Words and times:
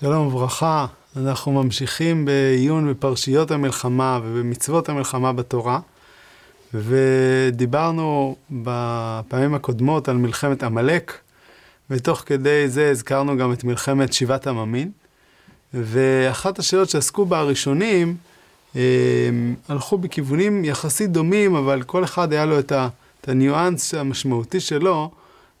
שלום 0.00 0.26
וברכה, 0.26 0.86
אנחנו 1.16 1.52
ממשיכים 1.52 2.24
בעיון 2.24 2.90
בפרשיות 2.90 3.50
המלחמה 3.50 4.20
ובמצוות 4.22 4.88
המלחמה 4.88 5.32
בתורה, 5.32 5.80
ודיברנו 6.74 8.36
בפעמים 8.50 9.54
הקודמות 9.54 10.08
על 10.08 10.16
מלחמת 10.16 10.62
עמלק, 10.62 11.18
ותוך 11.90 12.22
כדי 12.26 12.68
זה 12.68 12.90
הזכרנו 12.90 13.36
גם 13.36 13.52
את 13.52 13.64
מלחמת 13.64 14.12
שבעת 14.12 14.46
עממין, 14.46 14.90
ואחת 15.74 16.58
השאלות 16.58 16.88
שעסקו 16.88 17.26
בה 17.26 17.38
הראשונים, 17.38 18.16
הם, 18.74 19.54
הלכו 19.68 19.98
בכיוונים 19.98 20.64
יחסית 20.64 21.10
דומים, 21.10 21.56
אבל 21.56 21.82
כל 21.82 22.04
אחד 22.04 22.32
היה 22.32 22.46
לו 22.46 22.58
את, 22.58 22.72
ה, 22.72 22.88
את 23.20 23.28
הניואנס 23.28 23.94
המשמעותי 23.94 24.60
שלו, 24.60 25.10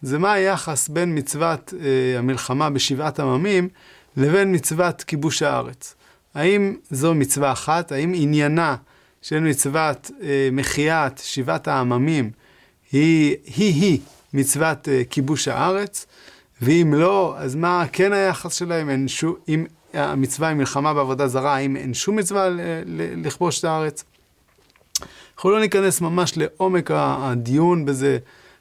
זה 0.02 0.18
מה 0.18 0.32
היחס 0.32 0.88
בין 0.88 1.18
מצוות 1.18 1.74
אה, 1.80 2.18
המלחמה 2.18 2.70
בשבעת 2.70 3.20
עממים 3.20 3.68
לבין 4.16 4.54
מצוות 4.54 5.02
כיבוש 5.02 5.42
הארץ. 5.42 5.94
האם 6.34 6.74
זו 6.90 7.14
מצווה 7.14 7.52
אחת? 7.52 7.92
האם 7.92 8.12
עניינה 8.14 8.76
של 9.22 9.40
מצוות 9.40 10.10
אה, 10.22 10.48
מחיית 10.52 11.20
שבעת 11.24 11.68
העממים 11.68 12.30
היא 12.92 13.36
היא, 13.56 14.00
מצוות 14.34 14.88
אה, 14.88 15.02
כיבוש 15.10 15.48
הארץ? 15.48 16.06
ואם 16.62 16.94
לא, 16.96 17.34
אז 17.38 17.54
מה 17.54 17.84
כן 17.92 18.12
היחס 18.12 18.54
שלהם? 18.54 18.90
אין 18.90 19.08
שום, 19.08 19.34
אם 19.48 19.66
המצווה 19.94 20.48
היא 20.48 20.56
מלחמה 20.56 20.94
בעבודה 20.94 21.28
זרה, 21.28 21.56
האם 21.56 21.76
אין 21.76 21.94
שום 21.94 22.16
מצווה 22.16 22.48
לכבוש 23.16 23.58
את 23.58 23.64
הארץ? 23.64 24.04
אנחנו 25.34 25.50
לא 25.50 25.60
ניכנס 25.60 26.00
ממש 26.00 26.32
לעומק 26.36 26.90
הדיון 26.94 27.84
בזה 27.84 28.18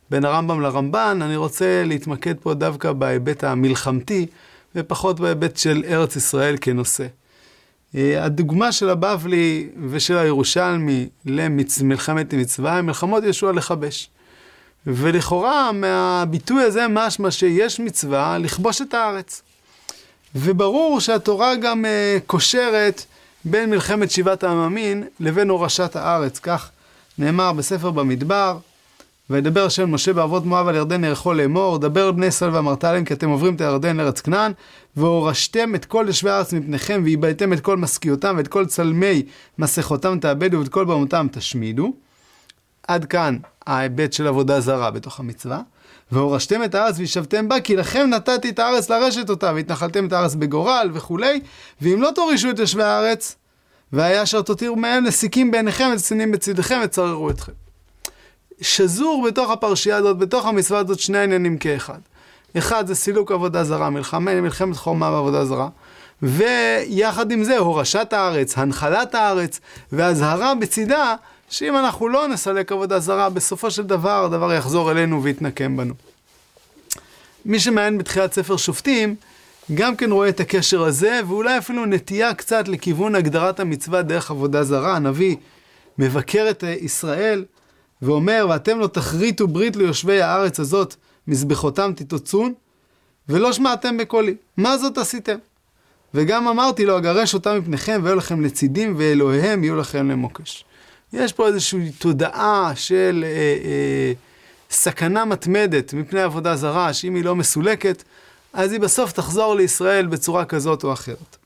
בין 0.10 0.26
הרמב"ם 0.26 0.62
לרמב"ן, 0.62 1.20
אני 1.22 1.36
רוצה 1.36 1.84
להתמקד 1.86 2.36
פה 2.40 2.54
דווקא 2.54 2.92
בהיבט 2.92 3.44
המלחמתי. 3.44 4.26
ופחות 4.76 5.20
בהיבט 5.20 5.58
של 5.58 5.84
ארץ 5.88 6.16
ישראל 6.16 6.56
כנושא. 6.62 7.06
אה, 7.96 8.24
הדוגמה 8.24 8.72
של 8.72 8.90
הבבלי 8.90 9.70
ושל 9.90 10.18
הירושלמי 10.18 11.08
למלחמת 11.26 12.34
מצווה 12.34 12.78
הם 12.78 12.86
מלחמות 12.86 13.24
ישוע 13.24 13.52
לכבש. 13.52 14.10
ולכאורה 14.88 15.72
מהביטוי 15.72 16.64
הזה 16.64 16.86
משמע 16.90 17.32
שיש 17.32 17.80
מצווה 17.80 18.38
לכבוש 18.38 18.82
את 18.82 18.94
הארץ. 18.94 19.42
וברור 20.36 21.00
שהתורה 21.00 21.56
גם 21.56 21.86
uh, 21.86 22.22
קושרת 22.26 23.06
בין 23.46 23.70
מלחמת 23.70 24.12
שבעת 24.12 24.44
העממין 24.44 25.04
לבין 25.20 25.50
הורשת 25.50 25.96
הארץ. 25.96 26.40
כך 26.40 26.70
נאמר 27.18 27.54
בספר 27.54 27.92
במדבר, 27.92 28.58
וידבר 29.30 29.66
השם 29.66 29.94
משה 29.94 30.14
בעבוד 30.14 30.46
מואב 30.46 30.68
על 30.68 30.76
ירדן 30.76 31.04
ירחו 31.04 31.34
לאמור, 31.34 31.78
דבר 31.78 32.12
בני 32.12 32.26
ישראל 32.26 32.56
ואמרת 32.56 32.84
להם 32.84 33.06
כי 33.06 33.14
אתם 33.14 33.30
עוברים 33.30 33.56
את 33.56 33.62
הירדן 33.62 33.98
לארץ 33.98 34.22
כנען, 34.22 34.52
והורשתם 34.96 35.76
את 35.76 35.86
כל 35.86 36.04
יושבי 36.08 36.30
הארץ 36.30 36.54
מפניכם, 36.54 37.02
ואיבדתם 37.04 37.54
את 37.54 37.60
כל 37.60 37.78
משכיותם 37.78 38.34
ואת 38.38 38.48
כל 38.48 38.66
צלמי 38.66 39.24
מסכותם 39.60 40.20
תאבדו 40.20 40.60
ואת 40.60 40.70
כל 40.70 40.86
במותם 40.86 41.28
תשמידו. 41.32 41.94
עד 42.88 43.06
כאן 43.06 43.38
ההיבט 43.68 44.14
של 44.14 44.28
עבודה 44.28 44.60
זרה 44.60 44.92
בתוך 44.92 45.20
המצווה. 45.20 45.62
והורשתם 46.12 46.64
את 46.64 46.76
הארץ 46.76 47.00
וישבתם 47.00 47.48
בה, 47.48 47.60
כי 47.60 47.76
לכם 47.76 48.08
נתתי 48.10 48.50
את 48.50 48.60
הארץ 48.60 48.90
לרשת 48.90 49.30
אותה, 49.30 49.52
והתנחלתם 49.56 50.08
את 50.08 50.14
הארץ 50.14 50.36
בגורל 50.36 50.90
וכולי, 50.94 51.40
ואם 51.82 52.02
לא 52.02 52.12
תורישו 52.16 52.50
את 52.50 52.60
יושבי 52.60 52.84
הארץ, 52.84 53.36
והיה 53.94 54.24
אשר 54.24 54.42
תותירו 54.42 54.76
מהם 54.76 55.04
נסיקים 55.04 55.52
בעיניכם 55.52 55.90
וצנינים 55.96 56.32
בצדכם 56.32 56.80
וצררו 56.84 57.30
אתכם. 57.30 57.65
שזור 58.62 59.28
בתוך 59.28 59.52
הפרשייה 59.52 59.98
הזאת, 59.98 60.18
בתוך 60.18 60.46
המצווה 60.46 60.80
הזאת, 60.80 61.00
שני 61.00 61.18
עניינים 61.18 61.58
כאחד. 61.58 62.00
אחד 62.58 62.88
זה 62.88 62.96
סילוק 62.96 63.32
עבודה 63.32 63.64
זרה, 63.64 63.90
מלחמה, 63.90 64.42
מלחמת 64.42 64.78
חומה 64.78 65.12
בעבודה 65.12 65.46
זרה. 65.46 65.70
ויחד 66.22 67.32
עם 67.32 67.44
זה, 67.44 67.58
הורשת 67.58 68.14
הארץ, 68.14 68.58
הנחלת 68.58 69.16
הארץ, 69.16 69.60
ואזהרה 69.92 70.56
בצידה, 70.56 71.16
שאם 71.50 71.78
אנחנו 71.78 72.10
לא 72.10 72.28
נסלק 72.28 72.72
עבודה 72.72 73.00
זרה, 73.00 73.30
בסופו 73.30 73.72
של 73.72 73.84
דבר 73.84 74.26
הדבר 74.26 74.54
יחזור 74.54 74.92
אלינו 74.92 75.24
ויתנקם 75.24 75.78
בנו. 75.78 75.94
מי 77.46 77.60
שמעיין 77.60 77.98
בתחילת 77.98 78.34
ספר 78.34 78.58
שופטים, 78.58 79.16
גם 79.74 79.96
כן 79.96 80.12
רואה 80.12 80.30
את 80.30 80.40
הקשר 80.40 80.84
הזה, 80.84 81.20
ואולי 81.28 81.58
אפילו 81.58 81.86
נטייה 81.86 82.34
קצת 82.34 82.68
לכיוון 82.68 83.16
הגדרת 83.16 83.60
המצווה 83.60 84.02
דרך 84.02 84.32
עבודה 84.32 84.64
זרה. 84.64 84.96
הנביא 84.96 85.36
מבקר 85.98 86.48
את 86.50 86.64
ישראל, 86.82 87.46
ואומר, 88.02 88.48
ואתם 88.50 88.80
לא 88.80 88.88
תכריתו 88.88 89.48
ברית 89.48 89.76
ליושבי 89.76 90.22
הארץ 90.22 90.60
הזאת, 90.60 90.96
מזבחותם 91.28 91.92
תתוצון, 91.96 92.54
ולא 93.30 93.54
שמעתם 93.54 93.98
בקולי. 93.98 94.36
מה 94.58 94.78
זאת 94.78 94.98
עשיתם? 94.98 95.38
וגם 96.14 96.48
אמרתי 96.48 96.86
לו, 96.86 96.98
אגרש 96.98 97.34
אותם 97.34 97.58
מפניכם, 97.58 98.00
ויהיו 98.04 98.16
לכם 98.16 98.42
לצידים, 98.42 98.96
ואלוהיהם 98.98 99.64
יהיו 99.64 99.76
לכם 99.76 100.12
למוקש. 100.12 100.66
יש 101.14 101.34
פה 101.34 101.48
איזושהי 101.48 101.92
תודעה 101.92 102.72
של 102.76 103.26
אה, 103.28 103.30
אה, 103.30 104.14
סכנה 104.70 105.26
מתמדת 105.26 105.94
מפני 105.94 106.22
עבודה 106.22 106.56
זרה, 106.56 106.94
שאם 106.94 107.16
היא 107.16 107.24
לא 107.24 107.36
מסולקת, 107.36 108.04
אז 108.54 108.72
היא 108.72 108.80
בסוף 108.80 109.12
תחזור 109.12 109.56
לישראל 109.56 110.06
בצורה 110.06 110.46
כזאת 110.46 110.84
או 110.84 110.94
אחרת. 110.94 111.38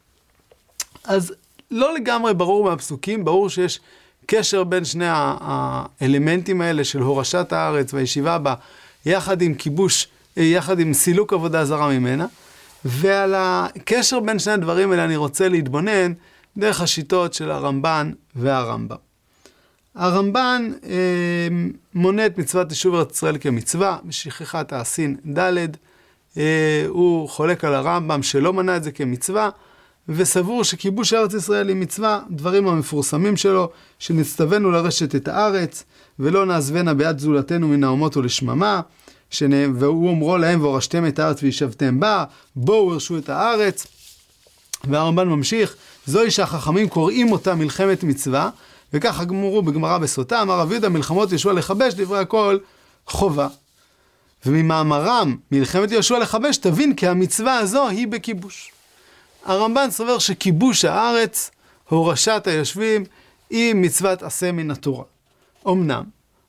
אז 1.03 1.33
לא 1.71 1.93
לגמרי 1.93 2.33
ברור 2.33 2.63
מהפסוקים, 2.63 3.25
ברור 3.25 3.49
שיש 3.49 3.79
הקשר 4.29 4.63
בין 4.63 4.85
שני 4.85 5.05
האלמנטים 5.09 6.61
האלה 6.61 6.83
של 6.83 6.99
הורשת 6.99 7.53
הארץ 7.53 7.93
והישיבה 7.93 8.37
בה, 8.37 8.53
יחד 9.05 9.41
עם 9.41 9.53
כיבוש, 9.53 10.07
יחד 10.37 10.79
עם 10.79 10.93
סילוק 10.93 11.33
עבודה 11.33 11.65
זרה 11.65 11.89
ממנה, 11.89 12.25
ועל 12.85 13.33
הקשר 13.37 14.19
בין 14.19 14.39
שני 14.39 14.53
הדברים 14.53 14.91
האלה 14.91 15.05
אני 15.05 15.15
רוצה 15.15 15.49
להתבונן 15.49 16.13
דרך 16.57 16.81
השיטות 16.81 17.33
של 17.33 17.51
הרמב"ן 17.51 18.11
והרמב"ם. 18.35 18.95
הרמב"ן 19.95 20.71
אה, 20.85 21.47
מונה 21.93 22.25
את 22.25 22.37
מצוות 22.37 22.69
יישוב 22.69 22.95
ארץ 22.95 23.15
ישראל 23.15 23.37
כמצווה, 23.37 23.97
בשכחת 24.05 24.73
האסין 24.73 25.15
ד', 25.37 25.57
אה, 26.37 26.85
הוא 26.87 27.29
חולק 27.29 27.65
על 27.65 27.73
הרמב"ם 27.73 28.23
שלא 28.23 28.53
מנה 28.53 28.77
את 28.77 28.83
זה 28.83 28.91
כמצווה, 28.91 29.49
וסבור 30.09 30.63
שכיבוש 30.63 31.13
ארץ 31.13 31.33
ישראל 31.33 31.67
היא 31.67 31.75
מצווה, 31.75 32.19
דברים 32.29 32.67
המפורסמים 32.67 33.37
שלו, 33.37 33.69
שנצטווינו 33.99 34.71
לרשת 34.71 35.15
את 35.15 35.27
הארץ, 35.27 35.83
ולא 36.19 36.45
נעזבנה 36.45 36.93
ביד 36.93 37.19
זולתנו 37.19 37.67
מן 37.67 37.83
האומות 37.83 38.17
ולשממה, 38.17 38.81
שנה, 39.29 39.55
והוא 39.75 40.09
אומרו 40.09 40.37
להם 40.37 40.61
והורשתם 40.61 41.07
את 41.07 41.19
הארץ 41.19 41.43
וישבתם 41.43 41.99
בה, 41.99 42.23
בואו 42.55 42.93
הרשו 42.93 43.17
את 43.17 43.29
הארץ. 43.29 43.87
והרמב"ן 44.83 45.27
ממשיך, 45.27 45.75
זוהי 46.05 46.31
שהחכמים 46.31 46.89
קוראים 46.89 47.31
אותה 47.31 47.55
מלחמת 47.55 48.03
מצווה, 48.03 48.49
וככה 48.93 49.23
גמרו 49.23 49.61
בגמרא 49.61 49.97
בסוטה, 49.97 50.41
אמר 50.41 50.59
רב 50.59 50.71
יהודה 50.71 50.89
מלחמות 50.89 51.31
יהושע 51.31 51.53
לכבש, 51.53 51.93
דברי 51.93 52.19
הכל 52.19 52.57
חובה. 53.07 53.47
וממאמרם, 54.45 55.37
מלחמת 55.51 55.91
יהושע 55.91 56.19
לכבש, 56.19 56.57
תבין 56.57 56.95
כי 56.95 57.07
המצווה 57.07 57.57
הזו 57.57 57.87
היא 57.87 58.07
בכיבוש. 58.07 58.71
הרמב"ן 59.45 59.87
סובר 59.91 60.19
שכיבוש 60.19 60.85
הארץ, 60.85 61.51
הורשת 61.89 62.43
היושבים, 62.45 63.05
היא 63.49 63.75
מצוות 63.75 64.23
עשה 64.23 64.51
מן 64.51 64.71
התורה. 64.71 65.03
אמנם, 65.67 66.03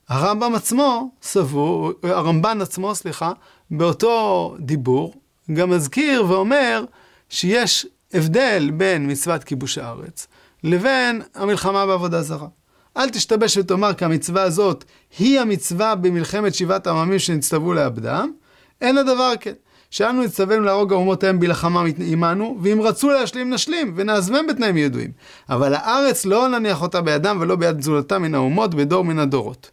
הרמב"ם 0.08 0.54
עצמו 0.54 1.10
סבור, 1.22 1.92
הרמב"ן 2.02 2.60
עצמו, 2.60 2.94
סליחה, 2.94 3.32
באותו 3.70 4.54
דיבור, 4.58 5.14
גם 5.52 5.70
מזכיר 5.70 6.24
ואומר 6.28 6.84
שיש 7.28 7.86
הבדל 8.14 8.70
בין 8.74 9.10
מצוות 9.10 9.44
כיבוש 9.44 9.78
הארץ 9.78 10.26
לבין 10.64 11.22
המלחמה 11.34 11.86
בעבודה 11.86 12.22
זרה. 12.22 12.48
אל 12.96 13.10
תשתבש 13.10 13.56
ותאמר 13.56 13.94
כי 13.94 14.04
המצווה 14.04 14.42
הזאת 14.42 14.84
היא 15.18 15.40
המצווה 15.40 15.94
במלחמת 15.94 16.54
שבעת 16.54 16.86
העממים 16.86 17.18
שנצטוו 17.18 17.72
לאבדם, 17.72 18.32
אין 18.80 18.98
הדבר 18.98 19.32
כן. 19.40 19.52
שאנו 19.90 20.22
נצטווינו 20.22 20.64
להרוג 20.64 20.92
האומות 20.92 21.24
ההם 21.24 21.40
בלחמה 21.40 21.84
עמנו, 21.98 22.58
ואם 22.62 22.80
רצו 22.82 23.10
להשלים 23.10 23.50
נשלים, 23.50 23.92
ונעזבם 23.96 24.46
בתנאים 24.46 24.76
ידועים. 24.76 25.10
אבל 25.48 25.74
הארץ 25.74 26.24
לא 26.24 26.48
נניח 26.48 26.82
אותה 26.82 27.00
בידם 27.00 27.38
ולא 27.40 27.56
ביד 27.56 27.80
זולתם 27.80 28.22
מן 28.22 28.34
האומות 28.34 28.74
בדור 28.74 29.04
מן 29.04 29.18
הדורות. 29.18 29.70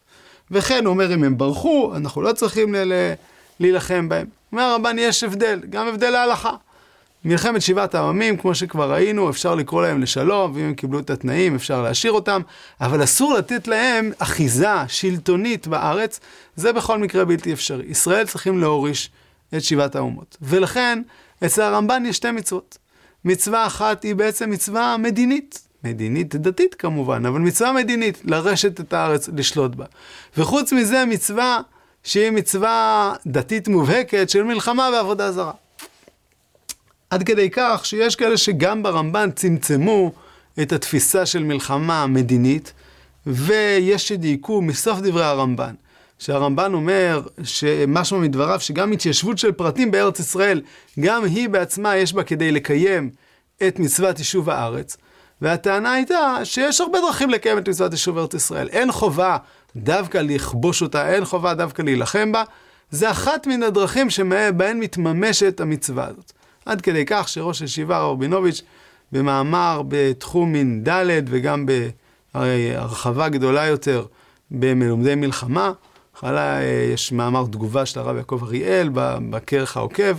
וכן, 0.52 0.86
הוא 0.86 0.94
אומר, 0.94 1.14
אם 1.14 1.24
הם 1.24 1.38
ברחו, 1.38 1.94
אנחנו 1.96 2.22
לא 2.22 2.34
צריכים 2.34 2.76
להילחם 3.60 4.10
בהם. 4.10 4.28
אומר 4.52 4.64
הרמב"ן, 4.64 4.96
יש 5.00 5.24
הבדל, 5.24 5.60
גם 5.70 5.88
הבדל 5.88 6.10
להלכה. 6.10 6.52
מלחמת 7.26 7.62
שבעת 7.62 7.96
העממים, 7.96 8.38
כמו 8.38 8.56
שכבר 8.56 8.92
ראינו, 8.92 9.30
אפשר 9.30 9.56
לקרוא 9.56 9.82
להם 9.82 10.02
לשלום, 10.02 10.52
ואם 10.56 10.64
הם 10.64 10.74
קיבלו 10.74 11.00
את 11.00 11.10
התנאים, 11.10 11.56
אפשר 11.56 11.82
להשאיר 11.82 12.14
אותם, 12.14 12.42
אבל 12.82 13.04
אסור 13.04 13.34
לתת 13.34 13.68
להם 13.68 14.12
אחיזה 14.20 14.74
שלטונית 14.88 15.68
בארץ, 15.68 16.20
זה 16.56 16.74
בכל 16.74 16.98
מקרה 16.98 17.26
בלתי 17.26 17.54
אפשרי. 17.54 17.86
ישראל 17.86 18.28
צריכים 18.28 18.60
להוריש 18.60 19.10
את 19.56 19.64
שבעת 19.64 19.96
האומות. 19.96 20.38
ולכן, 20.42 21.02
אצל 21.46 21.62
הרמב"ן 21.62 22.04
יש 22.06 22.16
שתי 22.16 22.32
מצוות. 22.32 22.78
מצווה 23.26 23.68
אחת 23.68 24.04
היא 24.04 24.16
בעצם 24.16 24.50
מצווה 24.50 24.98
מדינית. 24.98 25.68
מדינית 25.84 26.36
דתית 26.36 26.76
כמובן, 26.76 27.26
אבל 27.26 27.40
מצווה 27.40 27.74
מדינית, 27.74 28.22
לרשת 28.24 28.80
את 28.80 28.94
הארץ, 28.94 29.30
לשלוט 29.34 29.76
בה. 29.76 29.86
וחוץ 30.38 30.74
מזה 30.74 31.06
מצווה 31.06 31.60
שהיא 32.04 32.30
מצווה 32.32 33.14
דתית 33.28 33.68
מובהקת 33.68 34.30
של 34.30 34.44
מלחמה 34.44 34.90
ועבודה 34.94 35.32
זרה. 35.32 35.52
עד 37.10 37.24
כדי 37.24 37.50
כך 37.52 37.86
שיש 37.86 38.16
כאלה 38.16 38.38
שגם 38.38 38.84
ברמב"ן 38.84 39.32
צמצמו 39.32 40.12
את 40.62 40.72
התפיסה 40.72 41.26
של 41.26 41.44
מלחמה 41.44 42.08
מדינית, 42.08 42.74
ויש 43.28 44.08
שדייקו 44.08 44.62
מסוף 44.62 45.00
דברי 45.00 45.26
הרמב"ן, 45.26 45.74
שהרמב"ן 46.20 46.74
אומר, 46.74 47.22
שמשמע 47.44 48.20
מדבריו, 48.20 48.60
שגם 48.60 48.92
התיישבות 48.92 49.38
של 49.38 49.52
פרטים 49.52 49.92
בארץ 49.92 50.20
ישראל, 50.20 50.62
גם 51.00 51.24
היא 51.24 51.50
בעצמה 51.50 51.96
יש 51.96 52.14
בה 52.14 52.24
כדי 52.24 52.52
לקיים 52.52 53.10
את 53.68 53.80
מצוות 53.80 54.20
יישוב 54.20 54.50
הארץ. 54.50 54.98
והטענה 55.42 55.94
הייתה 55.94 56.38
שיש 56.44 56.82
הרבה 56.82 57.00
דרכים 57.02 57.30
לקיים 57.30 57.58
את 57.58 57.70
מצוות 57.70 57.92
יישוב 57.92 58.18
ארץ 58.18 58.34
ישראל. 58.34 58.68
אין 58.68 58.92
חובה 58.92 59.38
דווקא 59.76 60.18
לכבוש 60.18 60.82
אותה, 60.82 61.10
אין 61.10 61.26
חובה 61.26 61.54
דווקא 61.54 61.82
להילחם 61.82 62.32
בה. 62.32 62.44
זה 62.92 63.12
אחת 63.12 63.48
מן 63.48 63.64
הדרכים 63.64 64.10
שבהן 64.10 64.80
מתממשת 64.80 65.60
המצווה 65.60 66.08
הזאת. 66.08 66.32
עד 66.66 66.82
כדי 66.82 67.04
כך 67.08 67.30
שראש 67.30 67.62
הישיבה 67.62 67.98
הרב 67.98 68.12
רבינוביץ' 68.12 68.62
במאמר 69.12 69.82
בתחום 69.88 70.52
מין 70.52 70.84
ד' 70.84 71.22
וגם 71.26 71.66
בהרחבה 72.36 73.30
גדולה 73.30 73.66
יותר 73.66 74.06
במלומדי 74.52 75.16
מלחמה, 75.16 75.72
חלה, 76.20 76.60
יש 76.94 77.12
מאמר 77.12 77.46
תגובה 77.46 77.86
של 77.86 78.00
הרב 78.00 78.18
יעקב 78.18 78.40
אריאל 78.44 78.90
בכרך 79.30 79.78
העוקב, 79.78 80.18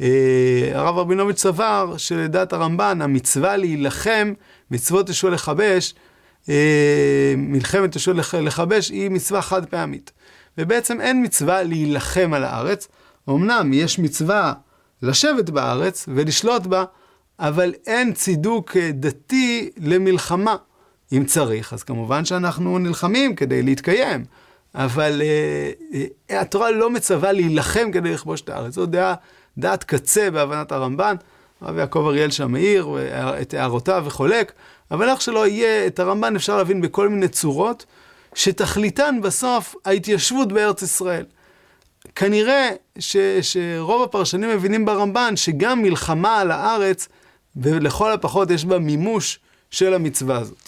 אה, 0.00 0.70
הרב 0.74 0.98
רבינוביץ' 0.98 1.40
סבר 1.40 1.94
שלדעת 1.96 2.52
הרמב"ן 2.52 3.02
המצווה 3.02 3.56
להילחם, 3.56 4.32
מצוות 4.70 5.08
ישוע 5.08 5.30
לכבש, 5.30 5.94
אה, 6.48 7.34
מלחמת 7.36 7.96
ישוע 7.96 8.14
לכבש 8.42 8.88
היא 8.88 9.10
מצווה 9.10 9.42
חד 9.42 9.66
פעמית. 9.66 10.12
ובעצם 10.58 11.00
אין 11.00 11.24
מצווה 11.24 11.62
להילחם 11.62 12.34
על 12.34 12.44
הארץ, 12.44 12.88
אמנם 13.28 13.72
יש 13.72 13.98
מצווה 13.98 14.52
לשבת 15.02 15.50
בארץ 15.50 16.06
ולשלוט 16.14 16.66
בה, 16.66 16.84
אבל 17.38 17.74
אין 17.86 18.12
צידוק 18.12 18.76
אה, 18.76 18.90
דתי 18.92 19.70
למלחמה. 19.76 20.56
אם 21.12 21.24
צריך, 21.24 21.72
אז 21.72 21.82
כמובן 21.82 22.24
שאנחנו 22.24 22.78
נלחמים 22.78 23.34
כדי 23.34 23.62
להתקיים, 23.62 24.24
אבל 24.74 25.22
uh, 25.22 26.34
התורה 26.34 26.70
לא 26.70 26.90
מצווה 26.90 27.32
להילחם 27.32 27.90
כדי 27.92 28.12
לכבוש 28.12 28.40
את 28.40 28.48
הארץ. 28.48 28.74
זו 28.74 28.86
דעה, 28.86 29.14
דעת 29.58 29.84
קצה 29.84 30.30
בהבנת 30.30 30.72
הרמב"ן. 30.72 31.16
הרב 31.60 31.78
יעקב 31.78 32.04
אריאל 32.06 32.30
שם 32.30 32.52
מעיר 32.52 32.88
את 33.42 33.54
הערותיו 33.54 34.02
וחולק, 34.06 34.52
אבל 34.90 35.08
איך 35.08 35.20
שלא 35.20 35.46
יהיה, 35.46 35.86
את 35.86 35.98
הרמב"ן 35.98 36.36
אפשר 36.36 36.56
להבין 36.56 36.80
בכל 36.80 37.08
מיני 37.08 37.28
צורות, 37.28 37.86
שתכליתן 38.34 39.18
בסוף 39.22 39.74
ההתיישבות 39.84 40.52
בארץ 40.52 40.82
ישראל. 40.82 41.24
כנראה 42.14 42.70
ש, 42.98 43.16
שרוב 43.42 44.02
הפרשנים 44.02 44.50
מבינים 44.50 44.84
ברמב"ן 44.84 45.36
שגם 45.36 45.82
מלחמה 45.82 46.40
על 46.40 46.50
הארץ, 46.50 47.08
ולכל 47.56 48.12
הפחות 48.12 48.50
יש 48.50 48.64
בה 48.64 48.78
מימוש 48.78 49.38
של 49.70 49.94
המצווה 49.94 50.38
הזאת. 50.38 50.61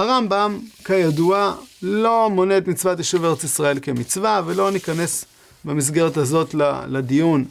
הרמב"ם, 0.00 0.58
כידוע, 0.84 1.54
לא 1.82 2.30
מונה 2.30 2.58
את 2.58 2.68
מצוות 2.68 2.98
יישוב 2.98 3.24
ארץ 3.24 3.44
ישראל 3.44 3.78
כמצווה, 3.82 4.42
ולא 4.46 4.70
ניכנס 4.70 5.24
במסגרת 5.64 6.16
הזאת 6.16 6.54
לדיון 6.88 7.44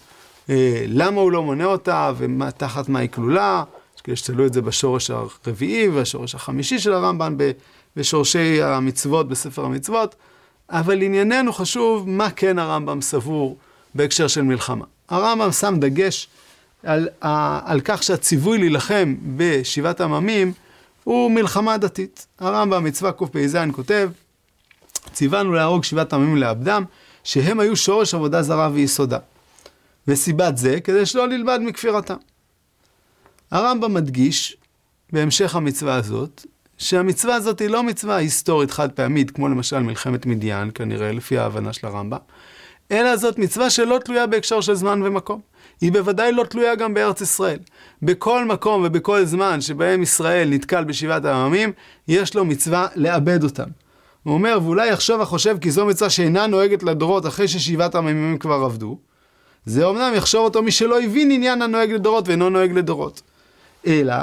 אה, 0.49 0.83
למה 0.87 1.21
הוא 1.21 1.31
לא 1.31 1.43
מונה 1.43 1.65
אותה 1.65 2.11
ותחת 2.17 2.89
מה 2.89 2.99
היא 2.99 3.09
כלולה. 3.09 3.63
יש 3.95 4.01
כאלה 4.01 4.15
שתלו 4.15 4.45
את 4.45 4.53
זה 4.53 4.61
בשורש 4.61 5.11
הרביעי 5.11 5.87
והשורש 5.87 6.35
החמישי 6.35 6.79
של 6.79 6.93
הרמב"ם 6.93 7.37
בשורשי 7.95 8.63
המצוות 8.63 9.29
בספר 9.29 9.65
המצוות, 9.65 10.15
אבל 10.69 11.01
ענייננו 11.01 11.53
חשוב 11.53 12.09
מה 12.09 12.29
כן 12.29 12.59
הרמב"ם 12.59 13.01
סבור 13.01 13.57
בהקשר 13.95 14.27
של 14.27 14.41
מלחמה. 14.41 14.85
הרמב"ם 15.09 15.51
שם 15.51 15.75
דגש 15.79 16.27
על, 16.83 17.07
על 17.65 17.81
כך 17.83 18.03
שהציווי 18.03 18.57
להילחם 18.57 19.15
בשבעת 19.37 20.01
עממים 20.01 20.53
הוא 21.03 21.31
מלחמה 21.31 21.77
דתית. 21.77 22.27
הרמב"ם, 22.39 22.83
מצווה 22.83 23.11
קפ"ז, 23.11 23.57
כותב, 23.71 24.09
ציוונו 25.13 25.53
להרוג 25.53 25.83
שבעת 25.83 26.13
עמים 26.13 26.37
לעבדם, 26.37 26.83
שהם 27.23 27.59
היו 27.59 27.75
שורש 27.75 28.13
עבודה 28.13 28.41
זרה 28.41 28.69
ויסודה. 28.73 29.19
וסיבת 30.07 30.57
זה, 30.57 30.79
כדי 30.81 31.05
שלא 31.05 31.27
נלמד 31.27 31.59
מכפירתם. 31.63 32.15
הרמב"ם 33.51 33.93
מדגיש, 33.93 34.57
בהמשך 35.13 35.55
המצווה 35.55 35.95
הזאת, 35.95 36.45
שהמצווה 36.77 37.35
הזאת 37.35 37.59
היא 37.59 37.69
לא 37.69 37.83
מצווה 37.83 38.15
היסטורית 38.15 38.71
חד 38.71 38.91
פעמית, 38.91 39.31
כמו 39.31 39.47
למשל 39.47 39.79
מלחמת 39.79 40.25
מדיין, 40.25 40.71
כנראה, 40.75 41.11
לפי 41.11 41.37
ההבנה 41.37 41.73
של 41.73 41.87
הרמב"ם, 41.87 42.17
אלא 42.91 43.15
זאת 43.15 43.39
מצווה 43.39 43.69
שלא 43.69 43.99
תלויה 44.05 44.27
בהקשר 44.27 44.61
של 44.61 44.73
זמן 44.73 45.01
ומקום. 45.03 45.41
היא 45.81 45.91
בוודאי 45.91 46.31
לא 46.31 46.43
תלויה 46.43 46.75
גם 46.75 46.93
בארץ 46.93 47.21
ישראל. 47.21 47.59
בכל 48.01 48.45
מקום 48.45 48.83
ובכל 48.85 49.25
זמן 49.25 49.61
שבהם 49.61 50.03
ישראל 50.03 50.49
נתקל 50.49 50.83
בשבעת 50.83 51.25
העממים, 51.25 51.71
יש 52.07 52.35
לו 52.35 52.45
מצווה 52.45 52.87
לאבד 52.95 53.43
אותם. 53.43 53.67
הוא 54.23 54.33
אומר, 54.33 54.59
ואולי 54.63 54.89
יחשוב 54.89 55.21
החושב 55.21 55.57
כי 55.61 55.71
זו 55.71 55.85
מצווה 55.85 56.09
שאינה 56.09 56.47
נוהגת 56.47 56.83
לדורות 56.83 57.25
אחרי 57.27 57.47
ששבעת 57.47 57.95
העממים 57.95 58.37
כבר 58.37 58.53
עבדו. 58.63 58.97
זה 59.65 59.89
אמנם 59.89 60.11
יחשוב 60.15 60.43
אותו 60.43 60.61
מי 60.61 60.71
שלא 60.71 61.01
הבין 61.01 61.31
עניין 61.31 61.61
הנוהג 61.61 61.91
לדורות 61.91 62.27
ואינו 62.27 62.49
נוהג 62.49 62.71
לדורות. 62.71 63.21
אלא, 63.87 64.13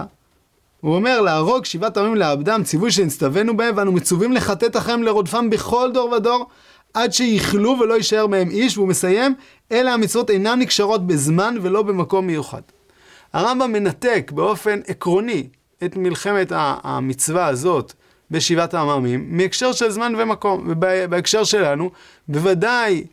הוא 0.80 0.94
אומר, 0.94 1.20
להרוג 1.20 1.64
שבעת 1.64 1.96
עמים 1.96 2.14
לעבדם, 2.14 2.62
ציווי 2.64 2.90
שנצטווינו 2.90 3.56
בהם, 3.56 3.76
ואנו 3.76 3.92
מצווים 3.92 4.32
לחטט 4.32 4.76
אחריהם 4.76 5.02
לרודפם 5.02 5.50
בכל 5.50 5.90
דור 5.94 6.10
ודור, 6.10 6.46
עד 6.96 7.12
שיכלו 7.12 7.76
ולא 7.80 7.94
יישאר 7.94 8.26
מהם 8.26 8.50
איש, 8.50 8.76
והוא 8.76 8.88
מסיים, 8.88 9.34
אלה 9.72 9.94
המצוות 9.94 10.30
אינן 10.30 10.58
נקשרות 10.58 11.06
בזמן 11.06 11.56
ולא 11.62 11.82
במקום 11.82 12.26
מיוחד. 12.26 12.60
הרמב"ם 13.32 13.72
מנתק 13.72 14.30
באופן 14.34 14.80
עקרוני 14.86 15.48
את 15.84 15.96
מלחמת 15.96 16.52
המצווה 16.56 17.46
הזאת 17.46 17.92
בשבעת 18.30 18.74
העממים 18.74 19.26
מהקשר 19.36 19.72
של 19.72 19.90
זמן 19.90 20.12
ומקום. 20.18 20.66
ובהקשר 20.68 21.44
שלנו, 21.44 21.90
בוודאי 22.28 23.04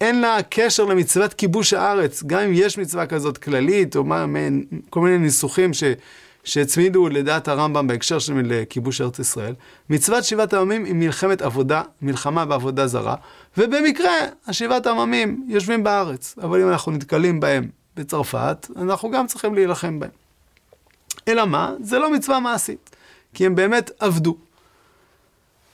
אין 0.00 0.20
לה 0.20 0.38
קשר 0.50 0.84
למצוות 0.84 1.34
כיבוש 1.34 1.72
הארץ, 1.72 2.22
גם 2.26 2.40
אם 2.40 2.50
יש 2.54 2.78
מצווה 2.78 3.06
כזאת 3.06 3.38
כללית, 3.38 3.96
או 3.96 4.04
מה, 4.04 4.26
כל 4.90 5.00
מיני 5.00 5.18
ניסוחים 5.18 5.74
ש... 5.74 5.84
שהצמידו 6.48 7.08
לדעת 7.08 7.48
הרמב"ם 7.48 7.86
בהקשר 7.86 8.18
של 8.18 8.62
כיבוש 8.70 9.00
ארץ 9.00 9.18
ישראל, 9.18 9.54
מצוות 9.90 10.24
שבעת 10.24 10.52
העממים 10.52 10.84
היא 10.84 10.94
מלחמת 10.94 11.42
עבודה, 11.42 11.82
מלחמה 12.02 12.44
בעבודה 12.44 12.86
זרה, 12.86 13.14
ובמקרה 13.56 14.12
השבעת 14.46 14.86
העממים 14.86 15.44
יושבים 15.48 15.84
בארץ, 15.84 16.34
אבל 16.42 16.62
אם 16.62 16.68
אנחנו 16.68 16.92
נתקלים 16.92 17.40
בהם 17.40 17.68
בצרפת, 17.96 18.66
אנחנו 18.76 19.10
גם 19.10 19.26
צריכים 19.26 19.54
להילחם 19.54 20.00
בהם. 20.00 20.10
אלא 21.28 21.44
מה? 21.44 21.72
זה 21.82 21.98
לא 21.98 22.12
מצווה 22.12 22.40
מעשית, 22.40 22.90
כי 23.34 23.46
הם 23.46 23.54
באמת 23.54 23.90
עבדו. 23.98 24.36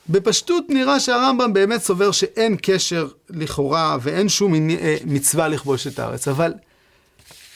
בפשטות 0.09 0.65
נראה 0.69 1.01
שהרמב"ם 1.01 1.53
באמת 1.53 1.83
סובר 1.83 2.11
שאין 2.11 2.57
קשר 2.63 3.09
לכאורה 3.31 3.97
ואין 4.01 4.29
שום 4.29 4.55
אה, 4.55 4.97
מצווה 5.05 5.49
לכבוש 5.49 5.87
את 5.87 5.99
הארץ, 5.99 6.29
אבל 6.29 6.53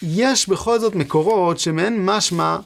יש 0.02 0.48
בכל 0.48 0.78
זאת 0.78 0.94
מקורות 0.94 1.58
שמעין 1.58 2.06
משמע 2.06 2.58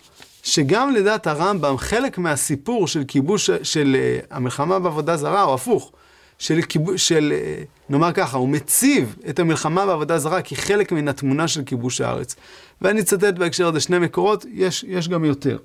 שגם 0.43 0.91
לדעת 0.95 1.27
הרמב"ם, 1.27 1.79
חלק 1.79 2.19
מהסיפור 2.19 2.89
של 2.89 3.05
כיבוש, 3.09 3.51
של 3.63 3.97
uh, 3.97 4.27
המלחמה 4.31 4.79
בעבודה 4.79 5.17
זרה, 5.17 5.43
או 5.43 5.55
הפוך, 5.55 5.93
של 6.39 6.63
כיבוש, 6.63 7.09
של, 7.09 7.33
uh, 7.33 7.67
נאמר 7.89 8.13
ככה, 8.13 8.37
הוא 8.37 8.49
מציב 8.49 9.17
את 9.29 9.39
המלחמה 9.39 9.87
בעבודה 9.87 10.19
זרה 10.19 10.43
כחלק 10.43 10.93
מן 10.93 11.09
התמונה 11.09 11.49
של 11.49 11.63
כיבוש 11.65 12.01
הארץ. 12.01 12.37
ואני 12.83 13.01
אצטט 13.01 13.35
בהקשר 13.35 13.67
הזה 13.67 13.81
שני 13.81 13.99
מקורות, 13.99 14.45
יש, 14.53 14.85
יש 14.89 15.09
גם 15.09 15.25
יותר. 15.25 15.59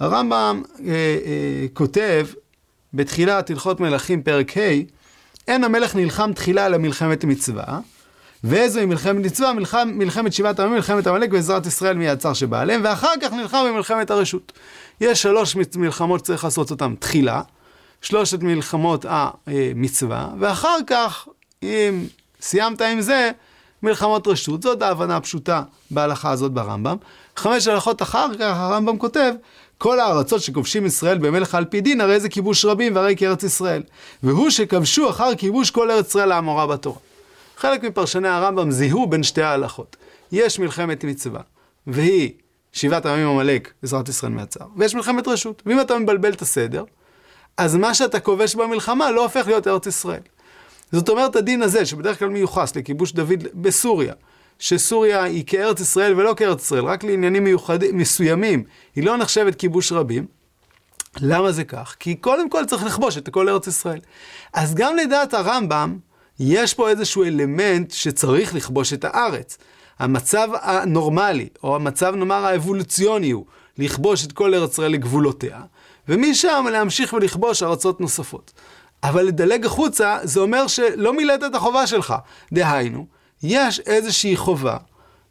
הרמב"ם 0.00 0.62
uh, 0.64 0.78
uh, 0.78 0.82
כותב 1.72 2.26
בתחילת 2.94 3.50
הלכות 3.50 3.80
מלכים 3.80 4.22
פרק 4.22 4.56
ה', 4.56 4.60
אין 5.48 5.64
המלך 5.64 5.96
נלחם 5.96 6.32
תחילה 6.32 6.66
אלא 6.66 6.78
מלחמת 6.78 7.24
מצווה, 7.24 7.80
ואיזוהי 8.44 8.86
מלחמת 8.86 9.24
מצווה? 9.24 9.52
מלחם, 9.52 9.90
מלחמת 9.94 10.32
שבעת 10.32 10.58
העמים, 10.58 10.74
מלחמת 10.74 11.06
עמלק 11.06 11.32
ועזרת 11.32 11.66
ישראל 11.66 11.98
מהצר 11.98 12.32
שבא 12.32 12.60
עליהם, 12.60 12.80
ואחר 12.84 13.12
כך 13.22 13.32
נלחם 13.32 13.64
במלחמת 13.68 14.10
הרשות. 14.10 14.52
יש 15.00 15.22
שלוש 15.22 15.56
מלחמות 15.76 16.20
שצריך 16.20 16.44
לעשות 16.44 16.70
אותן 16.70 16.94
תחילה, 16.98 17.42
שלושת 18.02 18.42
מלחמות 18.42 19.06
המצווה, 19.08 20.28
ואחר 20.38 20.76
כך, 20.86 21.28
אם 21.62 22.04
סיימת 22.40 22.80
עם 22.80 23.00
זה, 23.00 23.30
מלחמות 23.82 24.28
רשות. 24.28 24.62
זאת 24.62 24.82
ההבנה 24.82 25.16
הפשוטה 25.16 25.62
בהלכה 25.90 26.30
הזאת 26.30 26.52
ברמב"ם. 26.52 26.96
חמש 27.36 27.68
הלכות 27.68 28.02
אחר 28.02 28.26
כך 28.34 28.56
הרמב"ם 28.56 28.98
כותב, 28.98 29.32
כל 29.78 30.00
הארצות 30.00 30.40
שכובשים 30.40 30.86
ישראל 30.86 31.18
במלך 31.18 31.54
על 31.54 31.64
פי 31.64 31.80
דין, 31.80 32.00
הרי 32.00 32.20
זה 32.20 32.28
כיבוש 32.28 32.64
רבים 32.64 32.96
והרי 32.96 33.16
כארץ 33.16 33.42
ישראל. 33.42 33.82
והוא 34.22 34.50
שכבשו 34.50 35.10
אחר 35.10 35.34
כיבוש 35.34 35.70
כל 35.70 35.90
ארץ 35.90 36.08
ישראל 36.08 36.32
האמורה 36.32 36.66
בתורה. 36.66 36.98
חלק 37.62 37.84
מפרשני 37.84 38.28
הרמב"ם 38.28 38.70
זיהו 38.70 39.06
בין 39.06 39.22
שתי 39.22 39.42
ההלכות. 39.42 39.96
יש 40.32 40.58
מלחמת 40.58 41.04
מצווה, 41.04 41.40
והיא 41.86 42.30
שבעת 42.72 43.06
הימים 43.06 43.28
עמלק, 43.28 43.72
עזרת 43.82 44.08
ישראל 44.08 44.32
מהצער, 44.32 44.66
ויש 44.76 44.94
מלחמת 44.94 45.28
רשות. 45.28 45.62
ואם 45.66 45.80
אתה 45.80 45.98
מבלבל 45.98 46.32
את 46.32 46.42
הסדר, 46.42 46.84
אז 47.56 47.76
מה 47.76 47.94
שאתה 47.94 48.20
כובש 48.20 48.54
במלחמה 48.54 49.10
לא 49.10 49.22
הופך 49.22 49.46
להיות 49.46 49.68
ארץ 49.68 49.86
ישראל. 49.86 50.20
זאת 50.92 51.08
אומרת, 51.08 51.36
הדין 51.36 51.62
הזה, 51.62 51.86
שבדרך 51.86 52.18
כלל 52.18 52.28
מיוחס 52.28 52.76
לכיבוש 52.76 53.12
דוד 53.12 53.44
בסוריה, 53.54 54.14
שסוריה 54.58 55.22
היא 55.22 55.44
כארץ 55.46 55.80
ישראל 55.80 56.20
ולא 56.20 56.34
כארץ 56.36 56.62
ישראל, 56.62 56.84
רק 56.84 57.04
לעניינים 57.04 57.44
מיוחדים, 57.44 57.96
מסוימים, 57.96 58.64
היא 58.96 59.04
לא 59.04 59.16
נחשבת 59.16 59.54
כיבוש 59.54 59.92
רבים. 59.92 60.26
למה 61.20 61.52
זה 61.52 61.64
כך? 61.64 61.96
כי 62.00 62.14
קודם 62.14 62.50
כל 62.50 62.64
צריך 62.64 62.84
לכבוש 62.84 63.18
את 63.18 63.28
כל 63.28 63.48
ארץ 63.48 63.66
ישראל. 63.66 64.00
אז 64.52 64.74
גם 64.74 64.96
לדעת 64.96 65.34
הרמב"ם, 65.34 65.98
יש 66.40 66.74
פה 66.74 66.88
איזשהו 66.88 67.24
אלמנט 67.24 67.90
שצריך 67.90 68.54
לכבוש 68.54 68.92
את 68.92 69.04
הארץ. 69.04 69.58
המצב 69.98 70.48
הנורמלי, 70.62 71.48
או 71.62 71.76
המצב 71.76 72.14
נאמר 72.14 72.46
האבולוציוני 72.46 73.30
הוא 73.30 73.44
לכבוש 73.78 74.26
את 74.26 74.32
כל 74.32 74.54
ארץ 74.54 74.72
ישראל 74.72 74.92
לגבולותיה, 74.92 75.60
ומשם 76.08 76.66
להמשיך 76.72 77.12
ולכבוש 77.12 77.62
ארצות 77.62 78.00
נוספות. 78.00 78.52
אבל 79.02 79.22
לדלג 79.22 79.66
החוצה, 79.66 80.18
זה 80.22 80.40
אומר 80.40 80.66
שלא 80.66 81.12
מילאת 81.12 81.44
את 81.44 81.54
החובה 81.54 81.86
שלך. 81.86 82.14
דהיינו, 82.52 83.06
יש 83.42 83.80
איזושהי 83.80 84.36
חובה 84.36 84.76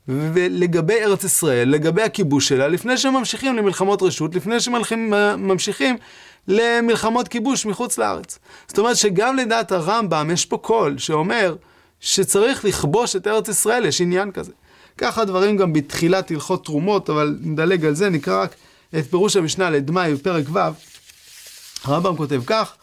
ולגבי 0.07 0.93
ארץ 0.93 1.23
ישראל, 1.23 1.69
לגבי 1.69 2.01
הכיבוש 2.01 2.47
שלה, 2.47 2.67
לפני 2.67 2.97
שממשיכים 2.97 3.55
למלחמות 3.55 4.01
רשות, 4.01 4.35
לפני 4.35 4.59
שממשיכים 4.59 5.97
למלחמות 6.47 7.27
כיבוש 7.27 7.65
מחוץ 7.65 7.97
לארץ. 7.97 8.39
זאת 8.67 8.77
אומרת 8.77 8.97
שגם 8.97 9.35
לדעת 9.35 9.71
הרמב"ם 9.71 10.29
יש 10.33 10.45
פה 10.45 10.57
קול 10.57 10.97
שאומר 10.97 11.55
שצריך 11.99 12.65
לכבוש 12.65 13.15
את 13.15 13.27
ארץ 13.27 13.47
ישראל, 13.47 13.85
יש 13.85 14.01
עניין 14.01 14.31
כזה. 14.31 14.51
ככה 14.97 15.21
הדברים 15.21 15.57
גם 15.57 15.73
בתחילת 15.73 16.31
הלכות 16.31 16.65
תרומות, 16.65 17.09
אבל 17.09 17.37
נדלג 17.41 17.85
על 17.85 17.95
זה, 17.95 18.09
נקרא 18.09 18.41
רק 18.41 18.55
את 18.99 19.05
פירוש 19.09 19.35
המשנה 19.35 19.69
לדמאי 19.69 20.13
בפרק 20.13 20.45
ו', 20.53 20.59
הרמב"ם 21.83 22.17
כותב 22.17 22.41
כך, 22.45 22.73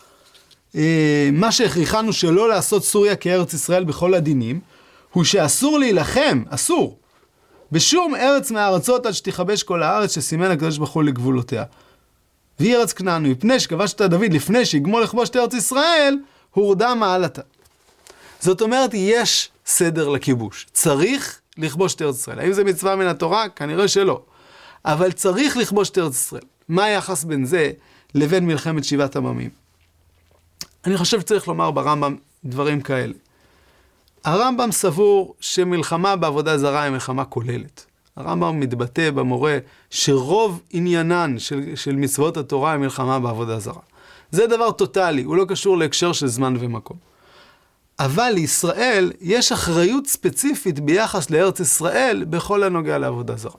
אה, 0.75 1.29
מה 1.33 1.53
שהכריחנו 1.53 2.12
שלא 2.12 2.49
לעשות 2.49 2.85
סוריה 2.85 3.17
כארץ 3.17 3.55
ישראל 3.55 3.85
בכל 3.85 4.15
הדינים, 4.15 4.61
הוא 5.12 5.25
שאסור 5.25 5.79
להילחם, 5.79 6.43
אסור, 6.50 6.99
בשום 7.73 8.15
ארץ 8.15 8.50
מהארצות 8.50 9.07
עד 9.07 9.12
שתכבש 9.12 9.62
כל 9.62 9.83
הארץ 9.83 10.15
שסימן 10.15 10.50
הקדוש 10.50 10.79
ברוך 10.79 10.91
הוא 10.91 11.03
לגבולותיה. 11.03 11.65
והיא 12.61 12.77
ארץ 12.77 12.93
כנען, 12.93 13.27
מפני 13.27 13.61
שכבשת 13.61 14.03
דוד 14.03 14.33
לפני 14.33 14.67
שיגמול 14.67 15.03
לכבוש 15.03 15.29
את 15.29 15.37
ארץ 15.37 15.55
ישראל, 15.55 16.19
הורדה 16.50 16.95
מעלתה. 16.95 17.43
זאת 18.41 18.61
אומרת, 18.61 18.91
יש 18.95 19.50
סדר 19.67 20.09
לכיבוש. 20.09 20.67
צריך 20.73 21.41
לכבוש 21.57 21.95
את 21.95 22.03
ארץ 22.03 22.17
ישראל. 22.17 22.38
האם 22.41 22.53
זה 22.53 22.65
מצווה 22.65 22.97
מן 22.97 23.07
התורה? 23.07 23.49
כנראה 23.49 23.88
שלא. 23.88 24.23
אבל 24.85 25.12
צריך 25.12 25.57
לכבוש 25.57 25.91
את 25.91 25.99
ארץ 25.99 26.15
ישראל. 26.15 26.43
מה 26.69 26.85
היחס 26.85 27.25
בין 27.25 27.45
זה 27.45 27.71
לבין 28.15 28.47
מלחמת 28.47 28.85
שבעת 28.85 29.17
עממים? 29.17 29.50
אני 30.87 30.97
חושב 30.97 31.21
שצריך 31.21 31.49
לומר 31.49 31.71
ברמב"ם 31.71 32.17
דברים 32.45 32.81
כאלה. 32.81 33.12
הרמב"ם 34.25 34.73
סבור 34.73 35.35
שמלחמה 35.41 36.17
בעבודה 36.17 36.59
זרה 36.59 36.83
היא 36.83 36.91
מלחמה 36.91 37.25
כוללת. 37.25 37.87
הרמב"ם 38.18 38.60
מתבטא 38.60 39.10
במורה 39.10 39.58
שרוב 39.90 40.60
עניינן 40.70 41.38
של, 41.38 41.75
של 41.75 41.96
מצוות 41.96 42.37
התורה 42.37 42.72
היא 42.72 42.80
מלחמה 42.80 43.18
בעבודה 43.18 43.58
זרה. 43.58 43.80
זה 44.30 44.46
דבר 44.46 44.70
טוטאלי, 44.70 45.22
הוא 45.22 45.37
לא 45.37 45.44
קשור 45.48 45.78
להקשר 45.78 46.12
של 46.12 46.26
זמן 46.26 46.56
ומקום. 46.60 46.96
אבל 47.98 48.30
לישראל 48.34 49.12
יש 49.20 49.52
אחריות 49.52 50.06
ספציפית 50.06 50.80
ביחס 50.80 51.30
לארץ 51.30 51.60
ישראל 51.60 52.25
בכל 52.30 52.62
הנוגע 52.62 52.98
לעבודה 52.98 53.37
זרה. 53.37 53.56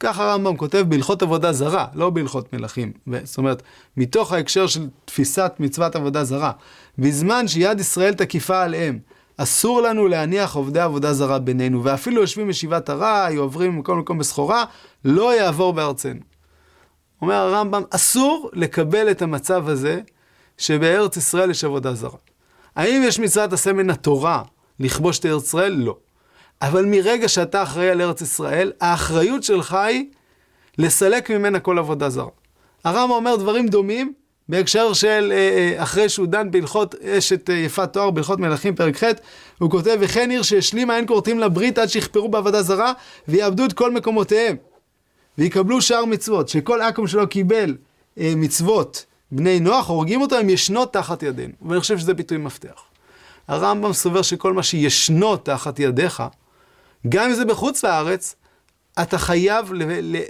כך 0.00 0.18
הרמב"ם 0.18 0.56
כותב 0.56 0.84
בהלכות 0.88 1.22
עבודה 1.22 1.52
זרה, 1.52 1.86
לא 1.94 2.10
בהלכות 2.10 2.52
מלכים. 2.52 2.92
זאת 3.24 3.38
אומרת, 3.38 3.62
מתוך 3.96 4.32
ההקשר 4.32 4.66
של 4.66 4.88
תפיסת 5.04 5.52
מצוות 5.58 5.96
עבודה 5.96 6.24
זרה, 6.24 6.52
בזמן 6.98 7.48
שיד 7.48 7.80
ישראל 7.80 8.14
תקיפה 8.14 8.62
עליהם, 8.62 8.98
אסור 9.36 9.82
לנו 9.82 10.08
להניח 10.08 10.56
עובדי 10.56 10.80
עבודה 10.80 11.12
זרה 11.12 11.38
בינינו, 11.38 11.84
ואפילו 11.84 12.20
יושבים 12.20 12.46
בישיבת 12.46 12.90
ארעי, 12.90 13.36
עוברים 13.36 13.76
ממקום 13.76 13.98
למקום 13.98 14.18
בסחורה, 14.18 14.64
לא 15.04 15.36
יעבור 15.36 15.72
בארצנו. 15.72 16.20
אומר 17.22 17.34
הרמב"ם, 17.34 17.82
אסור 17.90 18.50
לקבל 18.52 19.10
את 19.10 19.22
המצב 19.22 19.68
הזה 19.68 20.00
שבארץ 20.58 21.16
ישראל 21.16 21.50
יש 21.50 21.64
עבודה 21.64 21.94
זרה. 21.94 22.18
האם 22.76 23.02
יש 23.04 23.20
מצוות 23.20 23.52
עשה 23.52 23.72
מן 23.72 23.90
התורה 23.90 24.42
לכבוש 24.80 25.18
את 25.18 25.26
ארץ 25.26 25.44
ישראל? 25.44 25.72
לא. 25.72 25.96
אבל 26.62 26.84
מרגע 26.84 27.28
שאתה 27.28 27.62
אחראי 27.62 27.90
על 27.90 28.02
ארץ 28.02 28.20
ישראל, 28.20 28.72
האחריות 28.80 29.42
שלך 29.42 29.72
היא 29.74 30.06
לסלק 30.78 31.30
ממנה 31.30 31.60
כל 31.60 31.78
עבודה 31.78 32.08
זרה. 32.08 32.30
הרמב"ם 32.84 33.10
אומר 33.10 33.36
דברים 33.36 33.68
דומים 33.68 34.12
בהקשר 34.48 34.92
של 34.92 35.32
אה, 35.32 35.36
אה, 35.36 35.82
אחרי 35.82 36.08
שהוא 36.08 36.26
דן 36.26 36.50
בהלכות 36.50 36.94
אשת 36.94 37.50
אה, 37.50 37.54
יפת 37.54 37.92
תואר, 37.92 38.10
בהלכות 38.10 38.38
מלכים 38.38 38.74
פרק 38.74 39.04
ח', 39.04 39.08
הוא 39.58 39.70
כותב, 39.70 39.96
וכן 40.00 40.30
עיר 40.30 40.42
שהשלימה 40.42 40.96
אין 40.96 41.06
כורתים 41.06 41.38
לברית 41.38 41.78
עד 41.78 41.88
שיכפרו 41.88 42.28
בעבודה 42.28 42.62
זרה, 42.62 42.92
ויאבדו 43.28 43.64
את 43.64 43.72
כל 43.72 43.90
מקומותיהם. 43.90 44.56
ויקבלו 45.38 45.82
שאר 45.82 46.04
מצוות, 46.04 46.48
שכל 46.48 46.82
אקום 46.82 47.06
שלא 47.06 47.26
קיבל 47.26 47.76
מצוות 48.16 49.04
בני 49.32 49.60
נוח, 49.60 49.88
הורגים 49.88 50.20
אותו, 50.20 50.36
הם 50.36 50.50
ישנות 50.50 50.92
תחת 50.92 51.22
ידינו. 51.22 51.52
ואני 51.68 51.80
חושב 51.80 51.98
שזה 51.98 52.14
ביטוי 52.14 52.38
מפתח. 52.38 52.82
הרמב"ם 53.48 53.92
סובר 53.92 54.22
שכל 54.22 54.52
מה 54.52 54.62
שישנו 54.62 55.36
תחת 55.36 55.78
ידיך, 55.78 56.22
גם 57.08 57.28
אם 57.28 57.34
זה 57.34 57.44
בחוץ 57.44 57.84
לארץ, 57.84 58.36
אתה 59.02 59.18
חייב 59.18 59.72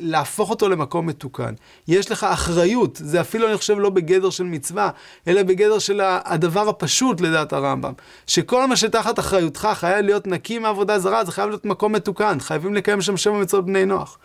להפוך 0.00 0.50
אותו 0.50 0.68
למקום 0.68 1.06
מתוקן. 1.06 1.54
יש 1.88 2.10
לך 2.10 2.24
אחריות, 2.24 3.00
זה 3.04 3.20
אפילו 3.20 3.48
אני 3.48 3.56
חושב 3.56 3.78
לא 3.78 3.90
בגדר 3.90 4.30
של 4.30 4.44
מצווה, 4.44 4.90
אלא 5.28 5.42
בגדר 5.42 5.78
של 5.78 6.00
הדבר 6.04 6.68
הפשוט 6.68 7.20
לדעת 7.20 7.52
הרמב"ם. 7.52 7.92
שכל 8.26 8.66
מה 8.66 8.76
שתחת 8.76 9.18
אחריותך 9.18 9.68
חייב 9.74 10.06
להיות 10.06 10.26
נקי 10.26 10.58
מעבודה 10.58 10.98
זרה, 10.98 11.24
זה 11.24 11.32
חייב 11.32 11.48
להיות 11.48 11.64
מקום 11.64 11.92
מתוקן, 11.92 12.40
חייבים 12.40 12.74
לקיים 12.74 13.00
שם 13.00 13.16
שבע 13.16 13.38
מצוות 13.38 13.66
בני 13.66 13.84
נוח. 13.84 14.18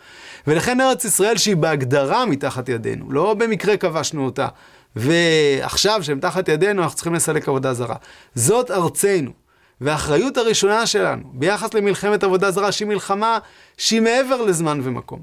ולכן 0.46 0.80
ארץ 0.80 1.04
ישראל 1.04 1.36
שהיא 1.36 1.56
בהגדרה 1.56 2.26
מתחת 2.26 2.68
ידינו, 2.68 3.12
לא 3.12 3.34
במקרה 3.34 3.76
כבשנו 3.76 4.24
אותה, 4.24 4.48
ועכשיו 4.96 6.02
שהם 6.02 6.20
תחת 6.20 6.48
ידינו 6.48 6.82
אנחנו 6.82 6.94
צריכים 6.94 7.14
לסלק 7.14 7.48
עבודה 7.48 7.74
זרה. 7.74 7.96
זאת 8.34 8.70
ארצנו. 8.70 9.41
והאחריות 9.82 10.36
הראשונה 10.36 10.86
שלנו 10.86 11.22
ביחס 11.32 11.74
למלחמת 11.74 12.24
עבודה 12.24 12.50
זרה, 12.50 12.72
שהיא 12.72 12.88
מלחמה 12.88 13.38
שהיא 13.78 14.00
מעבר 14.00 14.42
לזמן 14.42 14.80
ומקום, 14.82 15.22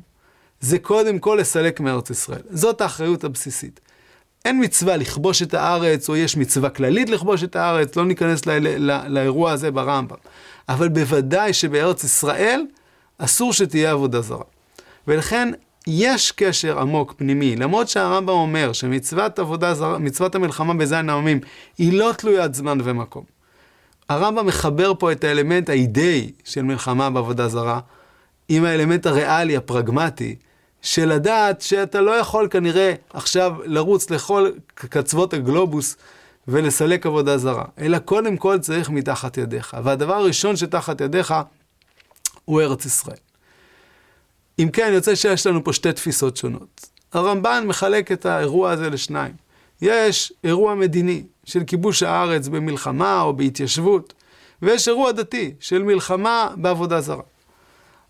זה 0.59 0.79
קודם 0.79 1.19
כל 1.19 1.37
לסלק 1.41 1.79
מארץ 1.79 2.09
ישראל. 2.09 2.41
זאת 2.49 2.81
האחריות 2.81 3.23
הבסיסית. 3.23 3.79
אין 4.45 4.63
מצווה 4.63 4.97
לכבוש 4.97 5.41
את 5.41 5.53
הארץ, 5.53 6.09
או 6.09 6.15
יש 6.15 6.37
מצווה 6.37 6.69
כללית 6.69 7.09
לכבוש 7.09 7.43
את 7.43 7.55
הארץ, 7.55 7.95
לא 7.95 8.05
ניכנס 8.05 8.45
לא, 8.45 8.57
לא, 8.57 9.07
לאירוע 9.07 9.51
הזה 9.51 9.71
ברמב"ם. 9.71 10.15
אבל 10.69 10.87
בוודאי 10.89 11.53
שבארץ 11.53 12.03
ישראל 12.03 12.61
אסור 13.17 13.53
שתהיה 13.53 13.91
עבודה 13.91 14.21
זרה. 14.21 14.43
ולכן 15.07 15.51
יש 15.87 16.31
קשר 16.31 16.79
עמוק 16.79 17.13
פנימי, 17.17 17.55
למרות 17.55 17.87
שהרמב"ם 17.87 18.33
אומר 18.33 18.73
שמצוות 18.73 19.39
עבודה 19.39 19.73
זרה, 19.73 19.97
מצוות 19.97 20.35
המלחמה 20.35 20.73
בזין 20.73 21.09
העמים 21.09 21.39
היא 21.77 21.93
לא 21.93 22.11
תלוית 22.17 22.53
זמן 22.53 22.77
ומקום. 22.83 23.38
הרמב"ם 24.09 24.45
מחבר 24.45 24.93
פה 24.99 25.11
את 25.11 25.23
האלמנט 25.23 25.69
האידאי 25.69 26.31
של 26.43 26.61
מלחמה 26.61 27.09
בעבודה 27.09 27.47
זרה, 27.47 27.79
עם 28.49 28.65
האלמנט 28.65 29.05
הריאלי, 29.05 29.57
הפרגמטי, 29.57 30.35
של 30.81 31.13
לדעת 31.13 31.61
שאתה 31.61 32.01
לא 32.01 32.11
יכול 32.11 32.47
כנראה 32.51 32.93
עכשיו 33.13 33.53
לרוץ 33.65 34.09
לכל 34.09 34.49
קצוות 34.75 35.33
הגלובוס 35.33 35.97
ולסלק 36.47 37.05
עבודה 37.05 37.37
זרה, 37.37 37.65
אלא 37.79 37.99
קודם 37.99 38.37
כל 38.37 38.59
צריך 38.59 38.89
מתחת 38.89 39.37
ידיך. 39.37 39.77
והדבר 39.83 40.13
הראשון 40.13 40.55
שתחת 40.55 41.01
ידיך 41.01 41.33
הוא 42.45 42.61
ארץ 42.61 42.85
ישראל. 42.85 43.17
אם 44.59 44.69
כן, 44.73 44.91
יוצא 44.93 45.15
שיש 45.15 45.47
לנו 45.47 45.63
פה 45.63 45.73
שתי 45.73 45.93
תפיסות 45.93 46.37
שונות. 46.37 46.89
הרמב"ן 47.13 47.63
מחלק 47.67 48.11
את 48.11 48.25
האירוע 48.25 48.71
הזה 48.71 48.89
לשניים. 48.89 49.33
יש 49.81 50.33
אירוע 50.43 50.75
מדיני 50.75 51.23
של 51.49 51.63
כיבוש 51.63 52.03
הארץ 52.03 52.47
במלחמה 52.47 53.21
או 53.21 53.33
בהתיישבות, 53.33 54.13
ויש 54.61 54.87
אירוע 54.87 55.11
דתי 55.11 55.53
של 55.59 55.83
מלחמה 55.83 56.49
בעבודה 56.55 57.01
זרה. 57.01 57.23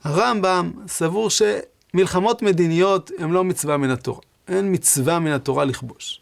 הרמב"ם 0.04 0.72
סבור 0.88 1.30
שמלחמות 1.30 2.42
מדיניות 2.42 3.12
הן 3.18 3.32
לא 3.32 3.44
מצווה 3.44 3.78
מן 3.78 3.90
התורה. 3.90 4.22
אין 4.48 4.74
מצווה 4.74 5.20
מן 5.20 5.32
התורה 5.32 5.66
לכבוש. 5.66 6.22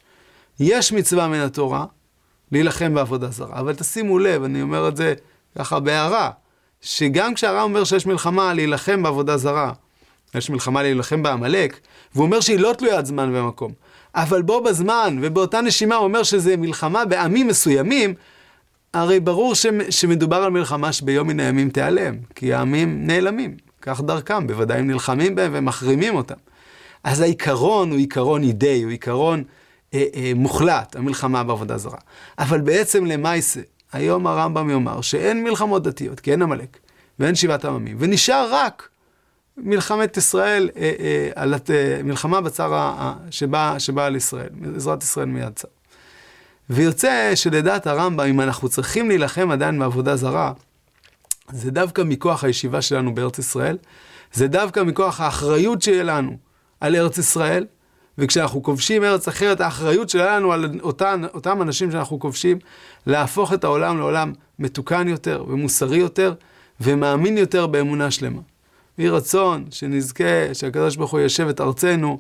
יש 0.59 0.91
מצווה 0.91 1.27
מן 1.27 1.39
התורה 1.39 1.85
להילחם 2.51 2.93
בעבודה 2.93 3.27
זרה, 3.27 3.59
אבל 3.59 3.75
תשימו 3.75 4.19
לב, 4.19 4.43
אני 4.43 4.61
אומר 4.61 4.87
את 4.87 4.97
זה 4.97 5.13
ככה 5.57 5.79
בהערה, 5.79 6.31
שגם 6.81 7.33
כשהרמב"ם 7.33 7.63
אומר 7.63 7.83
שיש 7.83 8.05
מלחמה 8.05 8.53
להילחם 8.53 9.03
בעבודה 9.03 9.37
זרה, 9.37 9.71
יש 10.35 10.49
מלחמה 10.49 10.81
להילחם 10.81 11.23
בעמלק, 11.23 11.79
והוא 12.15 12.25
אומר 12.25 12.39
שהיא 12.39 12.59
לא 12.59 12.73
תלוית 12.77 13.05
זמן 13.05 13.35
ומקום. 13.35 13.71
אבל 14.15 14.41
בו 14.41 14.63
בזמן, 14.63 15.17
ובאותה 15.21 15.61
נשימה 15.61 15.95
הוא 15.95 16.03
אומר 16.03 16.23
שזה 16.23 16.57
מלחמה 16.57 17.05
בעמים 17.05 17.47
מסוימים, 17.47 18.13
הרי 18.93 19.19
ברור 19.19 19.55
ש, 19.55 19.65
שמדובר 19.89 20.35
על 20.35 20.51
מלחמה 20.51 20.93
שביום 20.93 21.27
מן 21.27 21.39
הימים 21.39 21.69
תיעלם, 21.69 22.15
כי 22.35 22.53
העמים 22.53 23.07
נעלמים, 23.07 23.55
כך 23.81 24.01
דרכם, 24.01 24.47
בוודאי 24.47 24.79
הם 24.79 24.87
נלחמים 24.87 25.35
בהם 25.35 25.51
ומחרימים 25.55 26.15
אותם. 26.15 26.35
אז 27.03 27.21
העיקרון 27.21 27.91
הוא 27.91 27.97
עיקרון 27.97 28.43
אידאי, 28.43 28.83
הוא 28.83 28.91
עיקרון 28.91 29.43
אה, 29.93 30.05
אה, 30.15 30.31
מוחלט, 30.35 30.95
המלחמה 30.95 31.43
בעבודה 31.43 31.77
זרה. 31.77 31.99
אבל 32.39 32.61
בעצם 32.61 33.05
למעשה, 33.05 33.61
היום 33.93 34.27
הרמב"ם 34.27 34.69
יאמר 34.69 35.01
שאין 35.01 35.43
מלחמות 35.43 35.83
דתיות, 35.83 36.19
כי 36.19 36.31
אין 36.31 36.41
עמלק, 36.41 36.77
ואין 37.19 37.35
שיבת 37.35 37.65
עממים, 37.65 37.97
ונשאר 37.99 38.47
רק 38.51 38.89
מלחמת 39.57 40.17
ישראל, 40.17 40.69
אה, 40.77 40.91
אה, 41.37 41.53
אה, 41.69 42.03
מלחמה 42.03 42.41
בצר 42.41 42.93
שבאה 43.31 43.79
שבא 43.79 44.05
על 44.05 44.15
ישראל, 44.15 44.49
עזרת 44.75 45.03
ישראל 45.03 45.25
מיד 45.25 45.53
צר. 45.55 45.67
ויוצא 46.69 47.31
שלדעת 47.35 47.87
הרמב"ם, 47.87 48.25
אם 48.25 48.41
אנחנו 48.41 48.69
צריכים 48.69 49.07
להילחם 49.09 49.51
עדיין 49.51 49.79
בעבודה 49.79 50.15
זרה, 50.15 50.53
זה 51.51 51.71
דווקא 51.71 52.01
מכוח 52.01 52.43
הישיבה 52.43 52.81
שלנו 52.81 53.15
בארץ 53.15 53.39
ישראל, 53.39 53.77
זה 54.33 54.47
דווקא 54.47 54.83
מכוח 54.83 55.21
האחריות 55.21 55.81
שיהיה 55.81 56.03
לנו 56.03 56.37
על 56.79 56.95
ארץ 56.95 57.17
ישראל, 57.17 57.65
וכשאנחנו 58.17 58.63
כובשים 58.63 59.03
ארץ 59.03 59.27
אחרת, 59.27 59.61
האחריות 59.61 60.09
שלנו 60.09 60.53
על 60.53 60.79
אותן, 60.81 61.21
אותם 61.33 61.61
אנשים 61.61 61.91
שאנחנו 61.91 62.19
כובשים, 62.19 62.57
להפוך 63.07 63.53
את 63.53 63.63
העולם 63.63 63.97
לעולם 63.97 64.33
מתוקן 64.59 65.07
יותר 65.07 65.43
ומוסרי 65.47 65.97
יותר, 65.97 66.33
ומאמין 66.81 67.37
יותר 67.37 67.67
באמונה 67.67 68.11
שלמה. 68.11 68.41
יהי 68.97 69.09
רצון 69.09 69.65
שנזכה 69.71 70.53
שהקדוש 70.53 70.95
ברוך 70.95 71.11
הוא 71.11 71.19
יושב 71.19 71.47
את 71.47 71.61
ארצנו 71.61 72.19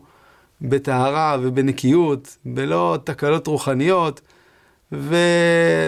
בטהרה 0.61 1.37
ובנקיות, 1.41 2.37
בלא 2.45 2.97
תקלות 3.03 3.47
רוחניות, 3.47 4.21
ו... 4.91 5.15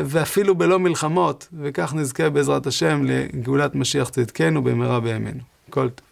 ואפילו 0.05 0.55
בלא 0.55 0.79
מלחמות, 0.79 1.47
וכך 1.61 1.93
נזכה 1.93 2.29
בעזרת 2.29 2.67
השם 2.67 3.03
לגאולת 3.05 3.75
משיח 3.75 4.09
צדקנו 4.09 4.63
במהרה 4.63 4.99
בימינו. 4.99 5.41
כל 5.69 5.89
טוב. 5.89 6.08